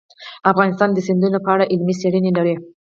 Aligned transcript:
افغانستان 0.51 0.89
د 0.93 0.97
سیندونه 1.07 1.37
په 1.45 1.49
اړه 1.53 1.69
علمي 1.71 1.95
څېړنې 2.01 2.31
لري. 2.37 2.55